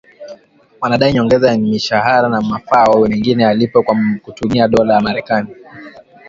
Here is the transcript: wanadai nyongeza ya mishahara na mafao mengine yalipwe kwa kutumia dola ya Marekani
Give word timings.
wanadai 0.81 1.13
nyongeza 1.13 1.47
ya 1.51 1.57
mishahara 1.57 2.29
na 2.29 2.41
mafao 2.41 3.01
mengine 3.07 3.43
yalipwe 3.43 3.83
kwa 3.83 3.95
kutumia 4.21 4.67
dola 4.67 4.93
ya 4.93 5.01
Marekani 5.01 5.55